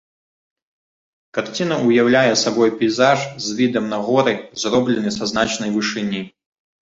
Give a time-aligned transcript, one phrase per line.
[1.37, 4.33] Карціна ўяўляе сабой пейзаж з відам на горы,
[4.65, 6.21] зроблены са значнай вышыні.